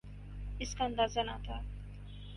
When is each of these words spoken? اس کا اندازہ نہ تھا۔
اس 0.59 0.73
کا 0.75 0.83
اندازہ 0.85 1.19
نہ 1.19 1.37
تھا۔ 1.45 1.61